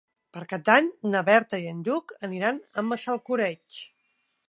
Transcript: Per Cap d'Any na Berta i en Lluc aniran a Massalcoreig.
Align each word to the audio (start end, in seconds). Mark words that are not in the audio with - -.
Per 0.37 0.41
Cap 0.53 0.63
d'Any 0.69 0.87
na 1.11 1.21
Berta 1.27 1.61
i 1.65 1.69
en 1.73 1.85
Lluc 1.89 2.17
aniran 2.31 2.61
a 2.85 2.89
Massalcoreig. 2.91 3.83